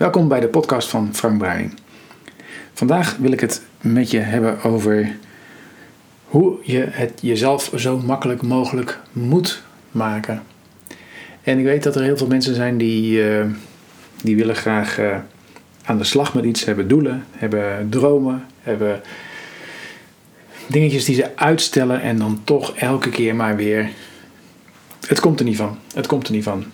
Welkom 0.00 0.28
bij 0.28 0.40
de 0.40 0.48
podcast 0.48 0.88
van 0.88 1.14
Frank 1.14 1.38
Bruining. 1.38 1.74
Vandaag 2.72 3.16
wil 3.16 3.32
ik 3.32 3.40
het 3.40 3.62
met 3.80 4.10
je 4.10 4.18
hebben 4.18 4.62
over 4.62 5.16
hoe 6.24 6.58
je 6.62 6.86
het 6.90 7.18
jezelf 7.22 7.72
zo 7.76 7.98
makkelijk 7.98 8.42
mogelijk 8.42 8.98
moet 9.12 9.62
maken. 9.90 10.42
En 11.42 11.58
ik 11.58 11.64
weet 11.64 11.82
dat 11.82 11.96
er 11.96 12.02
heel 12.02 12.16
veel 12.16 12.26
mensen 12.26 12.54
zijn 12.54 12.78
die, 12.78 13.30
uh, 13.30 13.44
die 14.22 14.36
willen 14.36 14.54
graag 14.54 14.98
uh, 14.98 15.16
aan 15.84 15.98
de 15.98 16.04
slag 16.04 16.34
met 16.34 16.44
iets, 16.44 16.64
hebben 16.64 16.88
doelen, 16.88 17.24
hebben 17.30 17.88
dromen, 17.90 18.44
hebben 18.62 19.00
dingetjes 20.66 21.04
die 21.04 21.14
ze 21.14 21.36
uitstellen 21.36 22.00
en 22.00 22.18
dan 22.18 22.40
toch 22.44 22.76
elke 22.76 23.08
keer 23.08 23.36
maar 23.36 23.56
weer. 23.56 23.90
Het 25.06 25.20
komt 25.20 25.38
er 25.38 25.44
niet 25.44 25.56
van. 25.56 25.78
Het 25.94 26.06
komt 26.06 26.26
er 26.26 26.32
niet 26.32 26.44
van. 26.44 26.64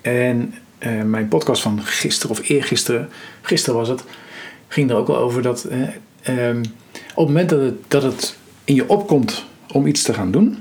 En 0.00 0.54
uh, 0.78 1.02
mijn 1.02 1.28
podcast 1.28 1.62
van 1.62 1.82
gisteren 1.82 2.30
of 2.30 2.48
eergisteren, 2.48 3.08
gisteren 3.42 3.78
was 3.78 3.88
het, 3.88 4.04
ging 4.68 4.90
er 4.90 4.96
ook 4.96 5.08
al 5.08 5.16
over 5.16 5.42
dat 5.42 5.66
uh, 5.70 6.48
um, 6.48 6.60
op 7.14 7.26
het 7.26 7.26
moment 7.26 7.48
dat 7.48 7.60
het, 7.60 7.74
dat 7.88 8.02
het 8.02 8.36
in 8.64 8.74
je 8.74 8.88
opkomt 8.88 9.44
om 9.72 9.86
iets 9.86 10.02
te 10.02 10.14
gaan 10.14 10.30
doen, 10.30 10.56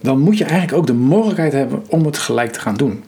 dan 0.00 0.20
moet 0.20 0.38
je 0.38 0.44
eigenlijk 0.44 0.78
ook 0.78 0.86
de 0.86 0.92
mogelijkheid 0.92 1.52
hebben 1.52 1.82
om 1.88 2.04
het 2.04 2.18
gelijk 2.18 2.52
te 2.52 2.60
gaan 2.60 2.76
doen. 2.76 3.04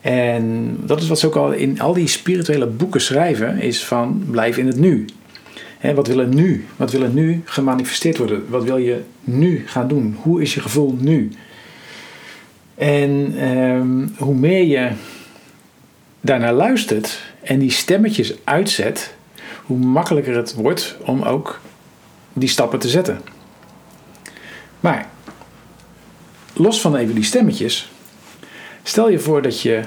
En 0.00 0.76
dat 0.80 1.00
is 1.00 1.08
wat 1.08 1.18
ze 1.18 1.26
ook 1.26 1.36
al 1.36 1.52
in 1.52 1.80
al 1.80 1.94
die 1.94 2.06
spirituele 2.06 2.66
boeken 2.66 3.00
schrijven, 3.00 3.60
is 3.60 3.84
van 3.84 4.24
blijf 4.30 4.56
in 4.56 4.66
het 4.66 4.78
nu. 4.78 5.04
Wat 5.94 6.06
wil 6.06 6.18
er 6.18 6.28
nu? 6.28 6.64
Wat 6.76 6.90
wil 6.90 7.02
er 7.02 7.08
nu 7.08 7.42
gemanifesteerd 7.44 8.18
worden? 8.18 8.42
Wat 8.48 8.64
wil 8.64 8.76
je 8.76 9.00
nu 9.20 9.62
gaan 9.66 9.88
doen? 9.88 10.16
Hoe 10.22 10.42
is 10.42 10.54
je 10.54 10.60
gevoel 10.60 10.96
nu? 11.00 11.30
En 12.74 13.10
um, 13.48 14.14
hoe 14.18 14.34
meer 14.34 14.64
je 14.64 14.90
daarnaar 16.20 16.52
luistert 16.52 17.20
en 17.42 17.58
die 17.58 17.70
stemmetjes 17.70 18.34
uitzet, 18.44 19.14
hoe 19.62 19.78
makkelijker 19.78 20.36
het 20.36 20.54
wordt 20.54 20.96
om 21.00 21.22
ook 21.22 21.60
die 22.32 22.48
stappen 22.48 22.78
te 22.78 22.88
zetten. 22.88 23.20
Maar 24.80 25.08
los 26.52 26.80
van 26.80 26.96
even 26.96 27.14
die 27.14 27.24
stemmetjes, 27.24 27.90
stel 28.82 29.10
je 29.10 29.18
voor 29.18 29.42
dat 29.42 29.60
je. 29.60 29.80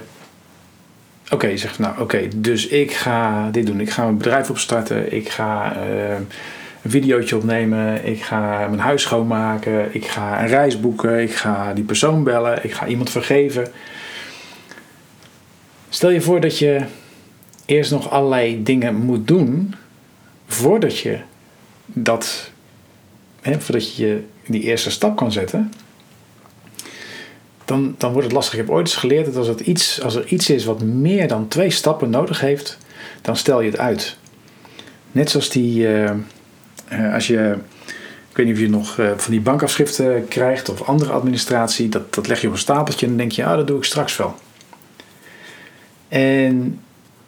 Oké, 1.30 1.48
je 1.48 1.58
zegt 1.58 1.80
nou 1.80 2.02
oké, 2.02 2.28
dus 2.36 2.68
ik 2.68 2.92
ga 2.92 3.50
dit 3.52 3.66
doen. 3.66 3.80
Ik 3.80 3.90
ga 3.90 4.04
mijn 4.04 4.18
bedrijf 4.18 4.50
opstarten. 4.50 5.14
Ik 5.14 5.30
ga 5.30 5.76
uh, 5.76 6.16
een 6.88 7.02
videootje 7.02 7.36
opnemen. 7.36 8.06
Ik 8.06 8.24
ga 8.24 8.68
mijn 8.68 8.80
huis 8.80 9.02
schoonmaken. 9.02 9.96
Ik 9.96 10.08
ga 10.08 10.42
een 10.42 10.48
reis 10.48 10.80
boeken. 10.80 11.22
Ik 11.22 11.36
ga 11.36 11.74
die 11.74 11.84
persoon 11.84 12.24
bellen. 12.24 12.64
Ik 12.64 12.74
ga 12.74 12.88
iemand 12.88 13.10
vergeven. 13.10 13.68
Stel 15.90 16.10
je 16.10 16.22
voor 16.22 16.42
dat 16.42 16.58
je 16.58 16.82
eerst 17.66 17.92
nog 17.92 18.10
allerlei 18.10 18.64
dingen 18.64 18.96
moet 18.96 19.28
doen 19.28 19.76
voordat 20.48 20.98
je 20.98 21.20
dat, 21.86 22.52
hè, 23.42 23.62
voordat 23.62 23.96
je 23.96 24.24
die 24.46 24.62
eerste 24.62 24.92
stap 24.92 25.16
kan 25.16 25.32
zetten. 25.32 25.74
Dan, 27.66 27.96
dan 27.98 28.12
wordt 28.12 28.28
het 28.28 28.36
lastig. 28.36 28.54
Ik 28.54 28.60
heb 28.60 28.70
ooit 28.70 28.88
eens 28.88 28.96
geleerd 28.96 29.26
dat 29.26 29.36
als, 29.36 29.48
het 29.48 29.60
iets, 29.60 30.02
als 30.02 30.16
er 30.16 30.28
iets 30.28 30.50
is 30.50 30.66
wat 30.66 30.82
meer 30.82 31.28
dan 31.28 31.48
twee 31.48 31.70
stappen 31.70 32.10
nodig 32.10 32.40
heeft, 32.40 32.78
dan 33.22 33.36
stel 33.36 33.62
je 33.62 33.70
het 33.70 33.80
uit. 33.80 34.18
Net 35.12 35.30
zoals 35.30 35.50
die, 35.50 35.88
uh, 35.88 36.12
als 37.14 37.28
je, 37.28 37.56
ik 38.30 38.38
weet 38.38 38.46
niet 38.46 38.56
of 38.56 38.62
je 38.62 38.70
nog 38.70 38.98
uh, 38.98 39.12
van 39.16 39.32
die 39.32 39.42
bankafschriften 39.42 40.28
krijgt 40.28 40.70
of 40.70 40.82
andere 40.82 41.12
administratie, 41.12 41.90
dat, 41.90 42.14
dat 42.14 42.28
leg 42.28 42.42
je 42.42 42.48
op 42.48 42.54
een 42.54 42.60
stapeltje 42.60 43.06
en 43.06 43.12
dan 43.12 43.18
denk 43.18 43.32
je, 43.32 43.46
ah, 43.46 43.56
dat 43.56 43.68
doe 43.68 43.78
ik 43.78 43.84
straks 43.84 44.18
wel. 44.18 44.36
En 46.08 46.80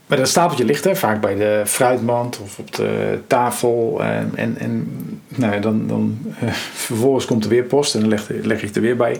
maar 0.09 0.17
dat 0.17 0.27
stapeltje 0.27 0.65
ligt 0.65 0.85
er 0.85 0.97
vaak 0.97 1.21
bij 1.21 1.35
de 1.35 1.63
fruitmand 1.65 2.39
of 2.39 2.59
op 2.59 2.75
de 2.75 3.19
tafel. 3.27 4.03
En, 4.03 4.31
en, 4.35 4.57
en 4.57 4.87
nou, 5.27 5.59
dan, 5.59 5.87
dan 5.87 6.17
uh, 6.43 6.49
vervolgens 6.52 7.25
komt 7.25 7.43
er 7.43 7.49
weer 7.49 7.64
post 7.64 7.93
en 7.95 7.99
dan 7.99 8.09
leg, 8.09 8.27
leg 8.42 8.64
ik 8.64 8.75
er 8.75 8.81
weer 8.81 8.95
bij. 8.95 9.19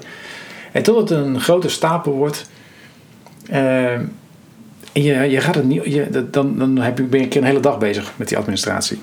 En 0.72 0.84
tot 0.84 0.98
het 0.98 1.10
een 1.10 1.40
grote 1.40 1.70
stapel 1.70 2.12
wordt. 2.12 2.50
Je, 4.92 5.30
je 5.30 5.42
gaat 5.42 5.56
het 5.56 5.64
niet, 5.64 5.84
je, 5.86 6.28
dan, 6.32 6.58
dan 6.58 6.78
heb 6.78 6.98
je, 6.98 7.04
ben 7.04 7.20
je 7.20 7.38
een 7.38 7.44
hele 7.44 7.60
dag 7.60 7.78
bezig 7.78 8.12
met 8.16 8.28
die 8.28 8.38
administratie. 8.38 9.00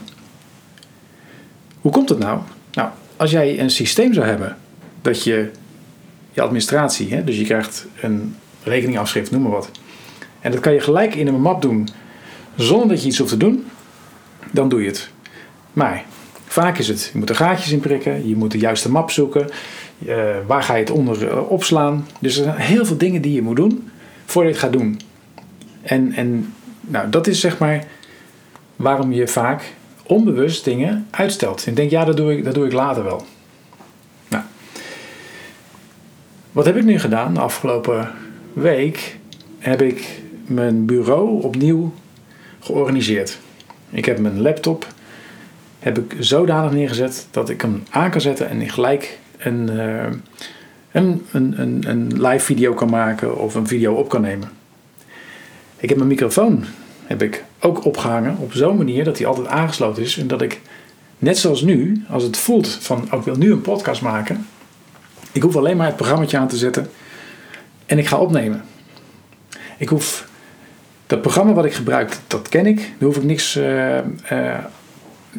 Hoe 1.87 1.95
komt 1.95 2.09
het 2.09 2.19
nou? 2.19 2.39
Nou, 2.73 2.89
als 3.17 3.31
jij 3.31 3.61
een 3.61 3.71
systeem 3.71 4.13
zou 4.13 4.27
hebben 4.27 4.57
dat 5.03 5.23
je 5.25 5.51
je 6.33 6.41
administratie, 6.41 7.15
hè, 7.15 7.25
dus 7.25 7.39
je 7.39 7.45
krijgt 7.45 7.87
een 8.01 8.37
rekeningafschrift, 8.63 9.31
noem 9.31 9.43
maar 9.43 9.51
wat 9.51 9.71
en 10.41 10.51
dat 10.51 10.61
kan 10.61 10.73
je 10.73 10.81
gelijk 10.81 11.15
in 11.15 11.27
een 11.27 11.41
map 11.41 11.63
doen 11.63 11.89
zonder 12.57 12.89
dat 12.89 13.03
je 13.03 13.09
iets 13.09 13.19
hoeft 13.19 13.31
te 13.31 13.37
doen. 13.37 13.67
Dan 14.51 14.69
doe 14.69 14.81
je 14.81 14.87
het. 14.87 15.11
Maar 15.73 16.05
vaak 16.47 16.79
is 16.79 16.89
het, 16.89 17.11
je 17.13 17.19
moet 17.19 17.29
er 17.29 17.37
gaatjes 17.37 17.73
in 17.73 17.81
prikken, 17.81 18.29
je 18.29 18.37
moet 18.37 18.51
de 18.51 18.59
juiste 18.59 18.91
map 18.91 19.11
zoeken. 19.11 19.49
Uh, 20.07 20.17
waar 20.47 20.63
ga 20.63 20.75
je 20.75 20.81
het 20.81 20.91
onder 20.91 21.23
uh, 21.23 21.51
opslaan? 21.51 22.07
Dus 22.21 22.37
er 22.37 22.45
zijn 22.45 22.57
heel 22.57 22.87
veel 22.87 22.97
dingen 22.97 23.23
die 23.23 23.33
je 23.33 23.43
moet 23.43 23.57
doen 23.57 23.91
voordat 24.25 24.55
je 24.55 24.59
het 24.59 24.69
gaat 24.69 24.79
doen. 24.81 25.01
En, 25.83 26.13
en 26.13 26.55
nou, 26.81 27.11
dat 27.11 27.27
is 27.27 27.41
zeg 27.41 27.59
maar 27.59 27.85
waarom 28.77 29.13
je 29.13 29.29
vaak 29.29 29.75
onbewust 30.07 30.65
dingen 30.65 31.07
uitstelt. 31.11 31.67
En 31.67 31.75
denk, 31.75 31.91
ja, 31.91 32.05
dat 32.05 32.17
doe 32.17 32.37
ik, 32.37 32.45
dat 32.45 32.55
doe 32.55 32.67
ik 32.67 32.73
later 32.73 33.05
wel. 33.05 33.25
Nou, 34.29 34.45
wat 36.53 36.65
heb 36.65 36.77
ik 36.77 36.85
nu 36.85 36.99
gedaan 36.99 37.35
de 37.35 37.41
afgelopen 37.41 38.11
week? 38.53 39.19
Heb 39.59 39.83
ik 39.83 40.21
mijn 40.47 40.87
bureau 40.87 41.43
opnieuw 41.43 41.93
georganiseerd. 42.61 43.39
Ik 43.91 44.05
heb 44.05 44.19
mijn 44.19 44.41
laptop 44.41 44.87
heb 45.79 45.99
ik 45.99 46.17
zodanig 46.19 46.73
neergezet 46.73 47.27
dat 47.31 47.49
ik 47.49 47.61
hem 47.61 47.83
aan 47.91 48.11
kan 48.11 48.21
zetten 48.21 48.49
en 48.49 48.69
gelijk 48.69 49.19
een, 49.39 49.71
uh, 49.71 50.05
een, 50.93 51.27
een, 51.33 51.61
een, 51.61 51.85
een 51.89 52.27
live 52.27 52.45
video 52.45 52.75
kan 52.75 52.91
maken 52.91 53.39
of 53.39 53.55
een 53.55 53.67
video 53.67 53.95
op 53.95 54.09
kan 54.09 54.21
nemen. 54.21 54.49
Ik 55.77 55.89
heb 55.89 55.99
mijn 55.99 56.11
microfoon 56.11 56.65
heb 57.05 57.23
ik 57.23 57.45
ook 57.61 57.85
opgehangen 57.85 58.37
op 58.39 58.53
zo'n 58.53 58.77
manier 58.77 59.05
dat 59.05 59.19
hij 59.19 59.27
altijd 59.27 59.47
aangesloten 59.47 60.03
is 60.03 60.19
en 60.19 60.27
dat 60.27 60.43
ik 60.43 60.61
net 61.19 61.39
zoals 61.39 61.63
nu, 61.63 62.05
als 62.09 62.23
het 62.23 62.37
voelt 62.37 62.69
van 62.69 63.09
oh, 63.11 63.19
ik 63.19 63.25
wil 63.25 63.37
nu 63.37 63.53
een 63.53 63.61
podcast 63.61 64.03
maken, 64.03 64.47
ik 65.33 65.43
hoef 65.43 65.57
alleen 65.57 65.77
maar 65.77 65.87
het 65.87 65.97
programma 65.97 66.27
aan 66.33 66.49
te 66.49 66.57
zetten 66.57 66.91
en 67.87 67.99
ik 67.99 68.07
ga 68.07 68.17
opnemen. 68.17 68.65
Ik 69.79 69.89
hoef 69.89 70.29
dat 71.07 71.23
programma 71.23 71.53
wat 71.53 71.65
ik 71.65 71.75
gebruik, 71.75 72.17
dat 72.27 72.49
ken 72.49 72.67
ik. 72.67 72.77
Daar 72.77 73.09
hoef 73.09 73.17
ik 73.17 73.23
niks 73.23 73.57
uh, 73.57 73.97
uh, 74.33 74.59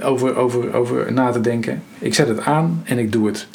over, 0.01 0.35
over, 0.35 0.73
over 0.73 1.13
na 1.13 1.31
te 1.31 1.41
denken. 1.41 1.83
Ik 1.99 2.13
zet 2.13 2.27
het 2.27 2.39
aan 2.39 2.81
en 2.83 2.97
ik 2.97 3.11
doe 3.11 3.27
het. 3.27 3.47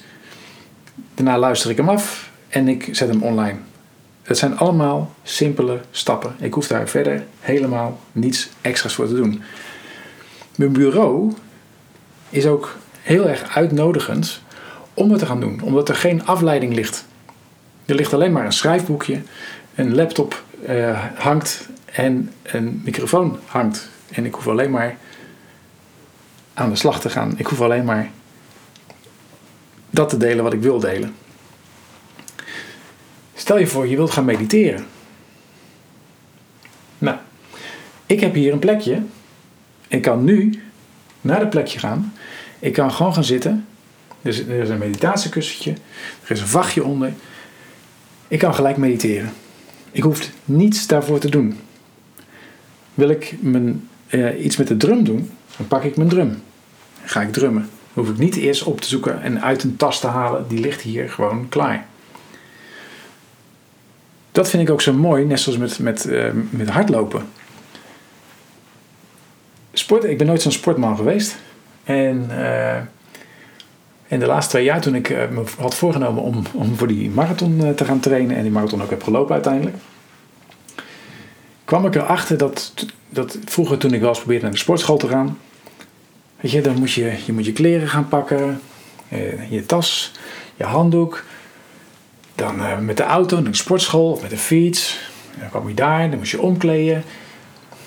Daarna 1.15 1.39
luister 1.39 1.71
ik 1.71 1.77
hem 1.77 1.89
af 1.89 2.31
en 2.49 2.69
ik 2.69 2.89
zet 2.93 3.09
hem 3.09 3.23
online. 3.23 3.59
Het 4.22 4.38
zijn 4.38 4.59
allemaal 4.59 5.12
simpele 5.22 5.81
stappen. 5.91 6.34
Ik 6.38 6.55
hoef 6.55 6.66
daar 6.66 6.88
verder 6.88 7.25
helemaal 7.41 8.00
niets 8.12 8.49
extra's 8.60 8.94
voor 8.94 9.06
te 9.06 9.15
doen. 9.15 9.43
Mijn 10.56 10.72
bureau 10.72 11.33
is 12.31 12.47
ook 12.47 12.77
heel 13.00 13.28
erg 13.28 13.56
uitnodigend 13.56 14.41
om 14.94 15.11
het 15.11 15.19
te 15.19 15.27
gaan 15.27 15.41
doen, 15.41 15.61
omdat 15.62 15.88
er 15.88 15.94
geen 15.94 16.27
afleiding 16.27 16.75
ligt. 16.75 17.05
Er 17.87 17.94
ligt 17.94 18.15
alleen 18.15 18.32
maar 18.32 18.44
een 18.44 18.53
schrijfboekje, 18.53 19.22
een 19.75 19.94
laptop 19.94 20.43
uh, 20.69 21.05
hangt 21.15 21.69
en 21.84 22.32
een 22.43 22.81
microfoon 22.84 23.38
hangt. 23.47 23.88
En 24.11 24.25
ik 24.25 24.34
hoef 24.34 24.49
alleen 24.49 24.71
maar 24.71 24.97
aan 26.55 26.71
de 26.71 26.77
slag 26.77 27.00
te 27.00 27.11
gaan. 27.11 27.34
Ik 27.37 27.47
hoef 27.47 27.61
alleen 27.61 27.84
maar 27.84 28.11
dat 29.91 30.09
te 30.09 30.16
delen 30.16 30.44
wat 30.44 30.53
ik 30.53 30.61
wil 30.61 30.78
delen. 30.78 31.15
Stel 33.34 33.59
je 33.59 33.66
voor, 33.66 33.88
je 33.88 33.97
wilt 33.97 34.10
gaan 34.10 34.25
mediteren. 34.25 34.87
Nou, 36.98 37.16
ik 38.06 38.20
heb 38.20 38.34
hier 38.34 38.52
een 38.52 38.58
plekje. 38.58 39.02
Ik 39.88 40.02
kan 40.02 40.25
nu 40.25 40.62
naar 41.20 41.40
dat 41.40 41.50
plekje 41.50 41.79
gaan. 41.79 42.12
Ik 42.58 42.73
kan 42.73 42.93
gewoon 42.93 43.14
gaan 43.14 43.25
zitten. 43.25 43.67
Er 44.23 44.61
is 44.61 44.69
een 44.69 44.79
meditatiekussentje. 44.79 45.70
Er 46.25 46.31
is 46.31 46.40
een 46.40 46.46
vachtje 46.46 46.84
onder. 46.84 47.12
Ik 48.29 48.38
kan 48.38 48.55
gelijk 48.55 48.76
mediteren. 48.76 49.32
Ik 49.93 50.02
hoef 50.02 50.31
niets 50.44 50.87
daarvoor 50.87 51.19
te 51.19 51.31
doen. 51.31 51.58
Wil 52.94 53.08
ik 53.08 53.34
mijn, 53.40 53.88
uh, 54.11 54.44
iets 54.44 54.56
met 54.56 54.69
de 54.69 54.76
drum 54.76 55.05
doen, 55.05 55.31
dan 55.56 55.69
pak 55.69 55.84
ik 55.84 55.96
mijn 55.96 56.08
drum. 56.08 56.43
ga 57.05 57.20
ik 57.20 57.32
drummen. 57.32 57.69
Dan 57.94 58.05
hoef 58.05 58.12
ik 58.12 58.19
niet 58.19 58.37
eerst 58.37 58.62
op 58.62 58.81
te 58.81 58.88
zoeken 58.88 59.23
en 59.23 59.43
uit 59.43 59.62
een 59.62 59.76
tas 59.76 60.00
te 60.00 60.06
halen. 60.06 60.44
Die 60.49 60.61
ligt 60.61 60.81
hier 60.81 61.11
gewoon 61.11 61.49
klaar. 61.49 61.87
Dat 64.32 64.50
vind 64.50 64.62
ik 64.62 64.70
ook 64.70 64.81
zo 64.81 64.93
mooi, 64.93 65.25
net 65.25 65.40
zoals 65.40 65.58
met, 65.58 65.79
met, 65.79 66.06
uh, 66.06 66.31
met 66.50 66.69
hardlopen. 66.69 67.23
Sport, 69.73 70.05
ik 70.05 70.19
ben 70.19 70.26
nooit 70.26 70.43
zo'n 70.43 70.52
sportman 70.52 70.96
geweest. 70.96 71.37
En 71.84 72.31
in 74.08 74.19
de 74.19 74.26
laatste 74.26 74.50
twee 74.50 74.64
jaar, 74.64 74.81
toen 74.81 74.94
ik 74.94 75.08
me 75.08 75.43
had 75.58 75.75
voorgenomen 75.75 76.23
om, 76.23 76.43
om 76.52 76.76
voor 76.76 76.87
die 76.87 77.11
marathon 77.11 77.75
te 77.75 77.84
gaan 77.84 78.00
trainen 78.00 78.37
en 78.37 78.43
die 78.43 78.50
marathon 78.50 78.82
ook 78.82 78.90
heb 78.90 79.02
gelopen 79.02 79.34
uiteindelijk, 79.34 79.76
kwam 81.64 81.87
ik 81.87 81.94
erachter 81.94 82.38
dat, 82.38 82.75
dat 83.08 83.38
vroeger 83.44 83.79
toen 83.79 83.93
ik 83.93 84.00
wel 84.00 84.08
eens 84.08 84.19
probeerde 84.19 84.43
naar 84.43 84.52
de 84.52 84.58
sportschool 84.58 84.96
te 84.96 85.08
gaan, 85.08 85.38
weet 86.40 86.50
je, 86.50 86.61
dan 86.61 86.79
moet 86.79 86.93
je 86.93 87.17
je, 87.26 87.32
moet 87.32 87.44
je 87.44 87.52
kleren 87.52 87.88
gaan 87.88 88.08
pakken, 88.08 88.61
eh, 89.08 89.50
je 89.50 89.67
tas, 89.67 90.12
je 90.56 90.64
handdoek, 90.64 91.25
dan 92.34 92.64
eh, 92.64 92.79
met 92.79 92.96
de 92.96 93.02
auto 93.02 93.40
naar 93.40 93.50
de 93.50 93.56
sportschool 93.56 94.11
of 94.11 94.20
met 94.20 94.31
de 94.31 94.37
fiets. 94.37 94.99
Dan 95.38 95.49
kwam 95.49 95.69
je 95.69 95.75
daar, 95.75 96.11
dan 96.11 96.19
moest 96.19 96.31
je 96.31 96.40
omkleden. 96.40 97.05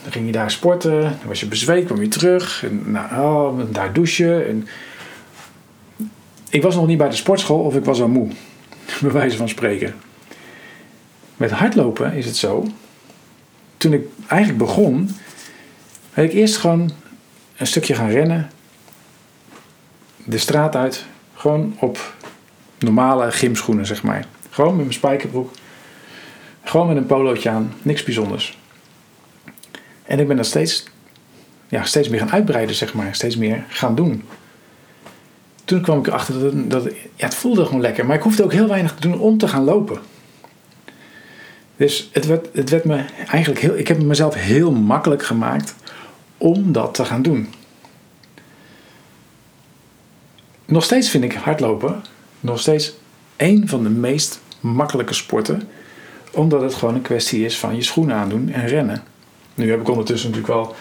Dan 0.03 0.11
ging 0.11 0.25
je 0.25 0.31
daar 0.31 0.51
sporten, 0.51 1.01
dan 1.01 1.27
was 1.27 1.39
je 1.39 1.47
bezweet, 1.47 1.85
kwam 1.85 2.01
je 2.01 2.07
terug. 2.07 2.63
En, 2.63 2.91
nou, 2.91 3.21
oh, 3.21 3.73
daar 3.73 3.93
douchen. 3.93 4.47
En 4.47 4.67
ik 6.49 6.61
was 6.61 6.75
nog 6.75 6.87
niet 6.87 6.97
bij 6.97 7.09
de 7.09 7.15
sportschool 7.15 7.59
of 7.59 7.75
ik 7.75 7.85
was 7.85 8.01
al 8.01 8.07
moe, 8.07 8.27
bij 9.01 9.11
wijze 9.11 9.37
van 9.37 9.49
spreken. 9.49 9.95
Met 11.37 11.51
hardlopen 11.51 12.13
is 12.13 12.25
het 12.25 12.35
zo. 12.35 12.67
Toen 13.77 13.93
ik 13.93 14.07
eigenlijk 14.27 14.59
begon, 14.59 15.09
ben 16.13 16.23
ik 16.23 16.33
eerst 16.33 16.57
gewoon 16.57 16.91
een 17.57 17.67
stukje 17.67 17.95
gaan 17.95 18.09
rennen. 18.09 18.49
De 20.23 20.37
straat 20.37 20.75
uit. 20.75 21.05
Gewoon 21.33 21.75
op 21.79 22.13
normale 22.79 23.31
gymschoenen, 23.31 23.85
zeg 23.85 24.03
maar. 24.03 24.25
Gewoon 24.55 24.75
met 24.75 24.85
mijn 24.85 24.93
spijkerbroek. 24.93 25.51
Gewoon 26.63 26.87
met 26.87 26.97
een 26.97 27.05
polootje 27.05 27.49
aan. 27.49 27.73
Niks 27.81 28.03
bijzonders. 28.03 28.57
En 30.03 30.19
ik 30.19 30.27
ben 30.27 30.37
dat 30.37 30.45
steeds, 30.45 30.85
ja, 31.67 31.83
steeds 31.83 32.09
meer 32.09 32.19
gaan 32.19 32.31
uitbreiden, 32.31 32.75
zeg 32.75 32.93
maar. 32.93 33.15
Steeds 33.15 33.37
meer 33.37 33.63
gaan 33.67 33.95
doen. 33.95 34.23
Toen 35.65 35.81
kwam 35.81 35.99
ik 35.99 36.07
erachter 36.07 36.33
dat, 36.33 36.53
het, 36.53 36.71
dat 36.71 36.83
ja, 37.15 37.25
het 37.25 37.35
voelde 37.35 37.65
gewoon 37.65 37.81
lekker. 37.81 38.05
Maar 38.05 38.15
ik 38.15 38.21
hoefde 38.21 38.43
ook 38.43 38.51
heel 38.51 38.67
weinig 38.67 38.95
te 38.95 39.01
doen 39.01 39.19
om 39.19 39.37
te 39.37 39.47
gaan 39.47 39.63
lopen. 39.63 39.99
Dus 41.77 42.09
het 42.11 42.25
werd, 42.25 42.47
het 42.53 42.69
werd 42.69 42.85
me 42.85 43.05
eigenlijk 43.27 43.61
heel... 43.61 43.77
Ik 43.77 43.87
heb 43.87 43.97
het 43.97 44.05
mezelf 44.05 44.35
heel 44.35 44.71
makkelijk 44.71 45.23
gemaakt 45.23 45.75
om 46.37 46.71
dat 46.71 46.93
te 46.93 47.05
gaan 47.05 47.21
doen. 47.21 47.53
Nog 50.65 50.83
steeds 50.83 51.09
vind 51.09 51.23
ik 51.23 51.33
hardlopen 51.33 52.03
nog 52.39 52.59
steeds 52.59 52.93
één 53.35 53.67
van 53.67 53.83
de 53.83 53.89
meest 53.89 54.39
makkelijke 54.65 55.13
sporten. 55.13 55.61
Omdat 56.31 56.61
het 56.61 56.73
gewoon 56.73 56.95
een 56.95 57.01
kwestie 57.01 57.45
is 57.45 57.57
van 57.57 57.75
je 57.75 57.81
schoenen 57.81 58.15
aandoen 58.15 58.49
en 58.49 58.67
rennen. 58.67 59.03
Nu 59.55 59.69
heb 59.69 59.79
ik 59.79 59.89
ondertussen 59.89 60.29
natuurlijk 60.29 60.57
wel 60.57 60.75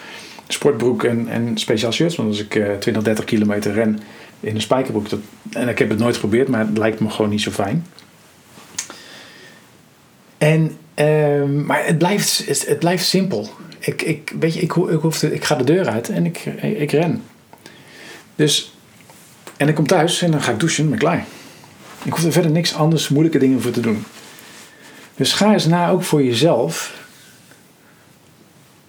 sportbroek 0.47 1.03
en, 1.03 1.27
en 1.27 1.57
speciaal 1.57 1.91
shirts. 1.91 2.15
Want 2.15 2.29
als 2.29 2.39
ik 2.39 2.55
uh, 2.55 2.73
20, 2.73 3.03
30 3.03 3.25
kilometer 3.25 3.73
ren 3.73 3.99
in 4.39 4.55
een 4.55 4.61
spijkerbroek. 4.61 5.09
Dat, 5.09 5.19
en 5.51 5.69
ik 5.69 5.79
heb 5.79 5.89
het 5.89 5.99
nooit 5.99 6.15
geprobeerd, 6.15 6.47
maar 6.47 6.59
het 6.59 6.77
lijkt 6.77 6.99
me 6.99 7.09
gewoon 7.09 7.31
niet 7.31 7.41
zo 7.41 7.51
fijn. 7.51 7.85
En, 10.37 10.77
uh, 10.99 11.43
maar 11.65 11.85
het 11.85 11.97
blijft, 11.97 12.45
het, 12.67 12.79
blijft 12.79 13.05
simpel. 13.05 13.49
Ik, 13.79 14.01
ik, 14.01 14.33
weet 14.39 14.53
je, 14.53 14.59
ik, 14.59 14.75
ik, 14.75 15.01
hoef 15.01 15.23
ik 15.23 15.43
ga 15.43 15.55
de 15.55 15.63
deur 15.63 15.87
uit 15.87 16.09
en 16.09 16.25
ik, 16.25 16.45
ik 16.61 16.91
ren. 16.91 17.23
Dus, 18.35 18.73
en 19.57 19.67
ik 19.67 19.75
kom 19.75 19.87
thuis 19.87 20.21
en 20.21 20.31
dan 20.31 20.41
ga 20.41 20.51
ik 20.51 20.59
douchen 20.59 20.83
en 20.83 20.89
ben 20.89 20.99
klaar. 20.99 21.25
Ik 22.05 22.13
hoef 22.13 22.23
er 22.23 22.31
verder 22.31 22.51
niks 22.51 22.75
anders 22.75 23.09
moeilijke 23.09 23.39
dingen 23.39 23.61
voor 23.61 23.71
te 23.71 23.79
doen. 23.79 24.03
Dus 25.15 25.33
ga 25.33 25.53
eens 25.53 25.65
na 25.65 25.89
ook 25.89 26.03
voor 26.03 26.23
jezelf. 26.23 27.03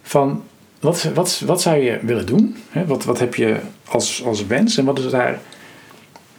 Van 0.02 0.42
wat, 0.80 1.02
wat, 1.14 1.42
wat 1.46 1.62
zou 1.62 1.76
je 1.76 1.98
willen 2.02 2.26
doen? 2.26 2.56
Wat, 2.86 3.04
wat 3.04 3.18
heb 3.18 3.34
je 3.34 3.56
als, 3.88 4.24
als 4.24 4.46
wens? 4.46 4.76
En 4.76 4.84
wat 4.84 4.98
is 4.98 5.10
daar. 5.10 5.40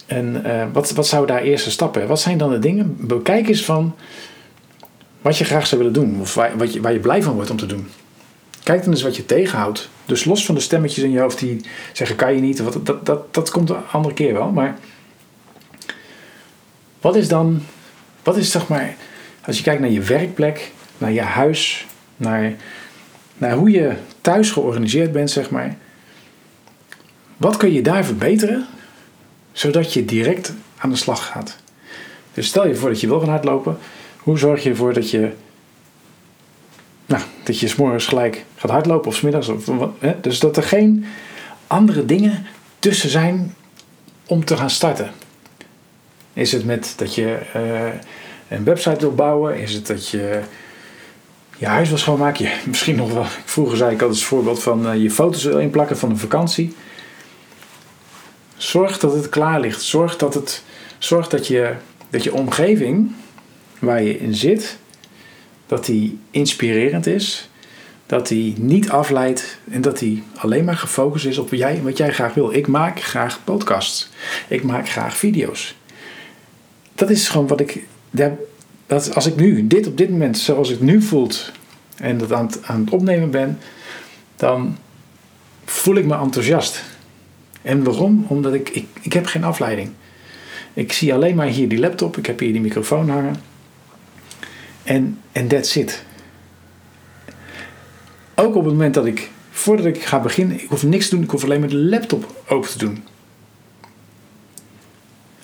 En 0.06 0.42
uh, 0.46 0.64
wat, 0.72 0.90
wat 0.90 1.06
zou 1.06 1.26
daar 1.26 1.42
eerste 1.42 1.70
stappen? 1.70 2.06
Wat 2.06 2.20
zijn 2.20 2.38
dan 2.38 2.50
de 2.50 2.58
dingen? 2.58 2.96
Bekijk 2.98 3.48
eens 3.48 3.64
van 3.64 3.94
wat 5.22 5.38
je 5.38 5.44
graag 5.44 5.66
zou 5.66 5.80
willen 5.82 5.96
doen. 5.96 6.20
Of 6.20 6.34
waar, 6.34 6.56
wat 6.56 6.72
je, 6.72 6.80
waar 6.80 6.92
je 6.92 7.00
blij 7.00 7.22
van 7.22 7.34
wordt 7.34 7.50
om 7.50 7.56
te 7.56 7.66
doen. 7.66 7.88
Kijk 8.62 8.82
dan 8.82 8.92
eens 8.92 9.02
wat 9.02 9.16
je 9.16 9.26
tegenhoudt. 9.26 9.88
Dus 10.04 10.24
los 10.24 10.44
van 10.44 10.54
de 10.54 10.60
stemmetjes 10.60 11.04
in 11.04 11.10
je 11.10 11.20
hoofd 11.20 11.38
die 11.38 11.60
zeggen 11.92 12.16
kan 12.16 12.34
je 12.34 12.40
niet. 12.40 12.58
Wat, 12.58 12.78
dat, 12.82 13.06
dat, 13.06 13.34
dat 13.34 13.50
komt 13.50 13.70
een 13.70 13.86
andere 13.92 14.14
keer 14.14 14.32
wel. 14.32 14.50
Maar 14.50 14.78
wat 17.00 17.16
is 17.16 17.28
dan, 17.28 17.62
wat 18.22 18.36
is 18.36 18.50
zeg 18.50 18.68
maar, 18.68 18.94
als 19.44 19.56
je 19.56 19.62
kijkt 19.62 19.80
naar 19.80 19.90
je 19.90 20.00
werkplek, 20.00 20.72
naar 20.98 21.12
je 21.12 21.20
huis, 21.20 21.86
naar, 22.16 22.52
naar 23.38 23.52
hoe 23.52 23.70
je 23.70 23.96
thuis 24.20 24.50
georganiseerd 24.50 25.12
bent, 25.12 25.30
zeg 25.30 25.50
maar. 25.50 25.76
Wat 27.36 27.56
kun 27.56 27.72
je 27.72 27.82
daar 27.82 28.04
verbeteren, 28.04 28.66
zodat 29.52 29.92
je 29.92 30.04
direct 30.04 30.54
aan 30.78 30.90
de 30.90 30.96
slag 30.96 31.26
gaat? 31.26 31.56
Dus 32.34 32.46
stel 32.46 32.66
je 32.66 32.74
voor 32.74 32.88
dat 32.88 33.00
je 33.00 33.06
wil 33.06 33.20
gaan 33.20 33.28
hardlopen. 33.28 33.78
Hoe 34.18 34.38
zorg 34.38 34.62
je 34.62 34.70
ervoor 34.70 34.92
dat 34.92 35.10
je, 35.10 35.32
nou, 37.06 37.22
dat 37.42 37.58
je 37.58 37.68
s'morgens 37.68 38.06
gelijk 38.06 38.44
gaat 38.56 38.70
hardlopen 38.70 39.08
of 39.08 39.16
smiddags? 39.16 39.48
Of, 39.48 39.66
hè? 39.98 40.20
Dus 40.20 40.38
dat 40.38 40.56
er 40.56 40.62
geen 40.62 41.04
andere 41.66 42.04
dingen 42.04 42.46
tussen 42.78 43.10
zijn 43.10 43.54
om 44.26 44.44
te 44.44 44.56
gaan 44.56 44.70
starten. 44.70 45.10
Is 46.38 46.52
het 46.52 46.64
met 46.64 46.94
dat 46.96 47.14
je 47.14 47.38
uh, 47.56 47.92
een 48.48 48.64
website 48.64 49.00
wil 49.00 49.14
bouwen? 49.14 49.58
Is 49.58 49.72
het 49.72 49.86
dat 49.86 50.08
je 50.08 50.40
je 51.56 51.66
huis 51.66 51.88
wil 51.88 51.98
schoonmaken? 51.98 52.44
Je, 52.44 52.56
misschien 52.68 52.96
nog 52.96 53.12
wel. 53.12 53.24
Vroeger 53.44 53.76
zei 53.76 53.88
ik 53.90 54.00
altijd 54.00 54.18
als 54.18 54.28
voorbeeld 54.28 54.62
van 54.62 54.86
uh, 54.86 55.02
je 55.02 55.10
foto's 55.10 55.44
wil 55.44 55.58
inplakken 55.58 55.98
van 55.98 56.10
een 56.10 56.18
vakantie. 56.18 56.74
Zorg 58.56 58.98
dat 58.98 59.12
het 59.12 59.28
klaar 59.28 59.60
ligt. 59.60 59.82
Zorg 59.82 60.16
dat, 60.16 60.34
het, 60.34 60.62
zorg 60.98 61.28
dat, 61.28 61.46
je, 61.46 61.74
dat 62.10 62.24
je 62.24 62.34
omgeving 62.34 63.12
waar 63.78 64.02
je 64.02 64.18
in 64.18 64.34
zit, 64.34 64.78
dat 65.66 65.84
die 65.84 66.18
inspirerend 66.30 67.06
is. 67.06 67.48
Dat 68.06 68.28
die 68.28 68.54
niet 68.58 68.90
afleidt 68.90 69.58
en 69.70 69.80
dat 69.80 69.98
die 69.98 70.22
alleen 70.36 70.64
maar 70.64 70.76
gefocust 70.76 71.26
is 71.26 71.38
op 71.38 71.50
wat 71.50 71.58
jij, 71.58 71.82
wat 71.82 71.96
jij 71.96 72.12
graag 72.12 72.34
wil. 72.34 72.52
Ik 72.52 72.66
maak 72.66 73.00
graag 73.00 73.40
podcasts. 73.44 74.08
Ik 74.48 74.62
maak 74.62 74.88
graag 74.88 75.16
video's 75.16 75.77
dat 76.98 77.10
is 77.10 77.28
gewoon 77.28 77.46
wat 77.46 77.60
ik. 77.60 77.86
Dat 78.86 79.14
als 79.14 79.26
ik 79.26 79.36
nu, 79.36 79.66
dit 79.66 79.86
op 79.86 79.96
dit 79.96 80.10
moment, 80.10 80.38
zoals 80.38 80.70
ik 80.70 80.80
nu 80.80 81.02
voelt 81.02 81.52
en 81.96 82.18
dat 82.18 82.32
aan 82.32 82.46
het, 82.46 82.58
aan 82.62 82.80
het 82.80 82.90
opnemen 82.90 83.30
ben, 83.30 83.58
dan 84.36 84.76
voel 85.64 85.96
ik 85.96 86.04
me 86.04 86.16
enthousiast. 86.16 86.82
En 87.62 87.84
waarom? 87.84 88.24
Omdat 88.28 88.54
ik, 88.54 88.68
ik, 88.68 88.86
ik 89.00 89.12
heb 89.12 89.26
geen 89.26 89.44
afleiding. 89.44 89.90
Ik 90.74 90.92
zie 90.92 91.14
alleen 91.14 91.34
maar 91.34 91.46
hier 91.46 91.68
die 91.68 91.78
laptop, 91.78 92.16
ik 92.16 92.26
heb 92.26 92.38
hier 92.38 92.52
die 92.52 92.60
microfoon 92.60 93.08
hangen. 93.08 93.36
En, 94.82 95.18
en 95.32 95.48
that's 95.48 95.76
it. 95.76 96.04
Ook 98.34 98.54
op 98.54 98.64
het 98.64 98.72
moment 98.72 98.94
dat 98.94 99.06
ik, 99.06 99.30
voordat 99.50 99.86
ik 99.86 100.02
ga 100.02 100.20
beginnen, 100.20 100.62
ik 100.62 100.68
hoef 100.68 100.82
niks 100.82 101.08
te 101.08 101.14
doen, 101.14 101.24
ik 101.24 101.30
hoef 101.30 101.44
alleen 101.44 101.60
maar 101.60 101.68
de 101.68 101.76
laptop 101.76 102.42
open 102.48 102.70
te 102.70 102.78
doen. 102.78 103.04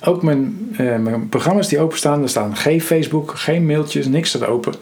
Ook 0.07 0.23
mijn, 0.23 0.69
uh, 0.81 0.97
mijn 0.97 1.29
programma's 1.29 1.69
die 1.69 1.81
openstaan, 1.81 2.23
er 2.23 2.29
staan 2.29 2.57
geen 2.57 2.81
Facebook, 2.81 3.39
geen 3.39 3.67
mailtjes, 3.67 4.07
niks 4.07 4.29
staat 4.29 4.47
open. 4.47 4.75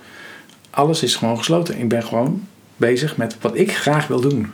Alles 0.71 1.02
is 1.02 1.17
gewoon 1.17 1.38
gesloten. 1.38 1.79
Ik 1.79 1.88
ben 1.88 2.02
gewoon 2.02 2.47
bezig 2.76 3.17
met 3.17 3.37
wat 3.41 3.57
ik 3.57 3.76
graag 3.76 4.07
wil 4.07 4.21
doen. 4.21 4.52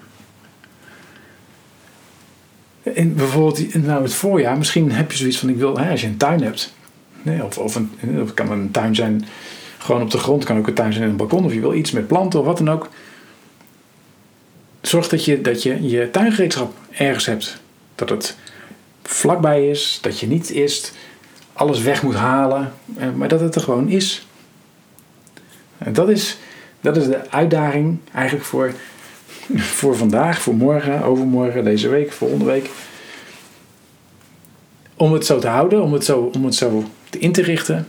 In 2.82 3.14
bijvoorbeeld 3.14 3.74
nou 3.74 4.02
het 4.02 4.14
voorjaar, 4.14 4.58
misschien 4.58 4.92
heb 4.92 5.12
je 5.12 5.18
zoiets 5.18 5.38
van: 5.38 5.48
ik 5.48 5.56
wil, 5.56 5.78
hè, 5.78 5.90
als 5.90 6.00
je 6.00 6.06
een 6.06 6.16
tuin 6.16 6.42
hebt, 6.42 6.74
nee, 7.22 7.44
of, 7.44 7.58
of, 7.58 7.74
een, 7.74 7.90
of 8.22 8.34
kan 8.34 8.50
een 8.50 8.70
tuin 8.70 8.94
zijn 8.94 9.24
gewoon 9.78 10.02
op 10.02 10.10
de 10.10 10.18
grond, 10.18 10.44
kan 10.44 10.58
ook 10.58 10.66
een 10.66 10.74
tuin 10.74 10.92
zijn 10.92 11.04
in 11.04 11.10
een 11.10 11.16
balkon, 11.16 11.44
of 11.44 11.52
je 11.52 11.60
wil 11.60 11.74
iets 11.74 11.90
met 11.90 12.06
planten 12.06 12.40
of 12.40 12.46
wat 12.46 12.58
dan 12.58 12.70
ook. 12.70 12.88
Zorg 14.80 15.08
dat 15.08 15.24
je 15.24 15.40
dat 15.40 15.62
je, 15.62 15.88
je 15.88 16.10
tuingereedschap 16.10 16.74
ergens 16.90 17.26
hebt. 17.26 17.60
Dat 17.94 18.08
het 18.08 18.36
vlakbij 19.08 19.68
is. 19.68 19.98
Dat 20.02 20.18
je 20.20 20.26
niet 20.26 20.50
eerst 20.50 20.92
alles 21.52 21.80
weg 21.80 22.02
moet 22.02 22.14
halen, 22.14 22.72
eh, 22.96 23.12
maar 23.12 23.28
dat 23.28 23.40
het 23.40 23.54
er 23.54 23.60
gewoon 23.60 23.88
is. 23.88 24.26
En 25.78 25.92
dat 25.92 26.08
is, 26.08 26.38
dat 26.80 26.96
is 26.96 27.06
de 27.06 27.30
uitdaging 27.30 27.98
eigenlijk 28.12 28.46
voor, 28.46 28.74
voor 29.56 29.96
vandaag, 29.96 30.40
voor 30.40 30.54
morgen, 30.54 31.02
overmorgen, 31.02 31.64
deze 31.64 31.88
week, 31.88 32.12
volgende 32.12 32.44
week. 32.44 32.70
Om 34.96 35.12
het 35.12 35.26
zo 35.26 35.38
te 35.38 35.48
houden, 35.48 35.82
om 35.82 35.92
het 35.92 36.04
zo, 36.04 36.30
om 36.34 36.44
het 36.44 36.54
zo 36.54 36.84
in 37.18 37.32
te 37.32 37.42
richten, 37.42 37.88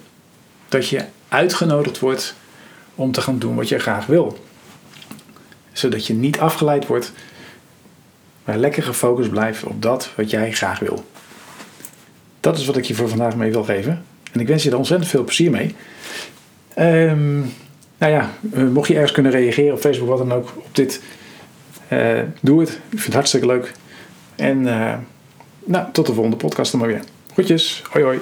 dat 0.70 0.88
je 0.88 1.06
uitgenodigd 1.28 2.00
wordt 2.00 2.36
om 2.96 3.12
te 3.12 3.22
gaan 3.22 3.40
doen 3.40 3.56
wat 3.56 3.70
je 3.70 3.80
graag 3.80 4.06
wil. 4.06 4.40
Zodat 5.72 6.08
je 6.08 6.14
niet 6.14 6.40
afgeleid 6.40 6.88
wordt 6.88 7.12
maar 8.50 8.58
lekker 8.58 8.84
gefocust 8.84 9.30
blijft 9.30 9.64
op 9.64 9.82
dat 9.82 10.12
wat 10.16 10.30
jij 10.30 10.52
graag 10.52 10.80
wil. 10.80 11.04
Dat 12.40 12.58
is 12.58 12.66
wat 12.66 12.78
ik 12.78 12.86
je 12.86 12.96
voor 12.96 13.10
vandaag 13.10 13.36
mee 13.36 13.52
wil 13.52 13.64
geven. 13.64 14.06
En 14.32 14.40
ik 14.40 14.48
wens 14.48 14.64
je 14.64 14.70
er 14.70 14.78
ontzettend 14.78 15.10
veel 15.10 15.24
plezier 15.24 15.52
mee. 15.52 15.76
Um, 16.80 17.54
nou 17.98 18.12
ja, 18.12 18.30
eh, 18.54 18.68
mocht 18.68 18.88
je 18.88 18.94
ergens 18.94 19.12
kunnen 19.12 19.32
reageren 19.32 19.74
op 19.74 19.80
Facebook, 19.80 20.08
wat 20.08 20.18
dan 20.18 20.34
ook, 20.34 20.54
op 20.56 20.76
dit, 20.76 21.02
uh, 21.90 22.20
doe 22.42 22.60
het. 22.60 22.70
Ik 22.70 22.80
vind 22.90 23.04
het 23.04 23.14
hartstikke 23.14 23.48
leuk. 23.48 23.72
En 24.36 24.58
uh, 24.62 24.94
nou, 25.64 25.88
tot 25.92 26.06
de 26.06 26.14
volgende 26.14 26.38
podcast 26.38 26.72
dan 26.72 26.80
maar 26.80 26.90
weer. 26.90 27.02
Groetjes, 27.34 27.84
hoi 27.90 28.04
hoi. 28.06 28.20